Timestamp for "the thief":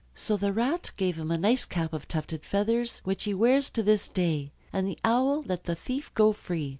5.65-6.11